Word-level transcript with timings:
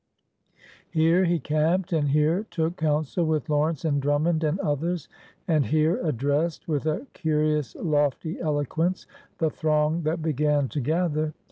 Here 0.89 1.25
he 1.25 1.37
camped, 1.37 1.93
and 1.93 2.09
here 2.09 2.47
took 2.49 2.75
counsel 2.77 3.23
with 3.23 3.47
Lawrence 3.51 3.85
and 3.85 4.01
Drummond 4.01 4.43
and 4.43 4.59
others, 4.61 5.07
and 5.47 5.67
here 5.67 6.03
addressed, 6.03 6.67
with 6.67 6.87
a 6.87 7.05
curious, 7.13 7.75
lofty 7.75 8.39
eloquence, 8.41 9.05
the 9.37 9.51
throng 9.51 10.01
that 10.01 10.23
b^an 10.23 10.71
to 10.71 10.81
gather. 10.81 11.33